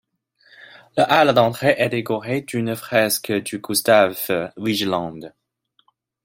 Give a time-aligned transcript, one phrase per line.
[0.97, 4.17] Le hall d’entrée est décoré d'une fresque de Gustav
[4.57, 5.31] Vigeland.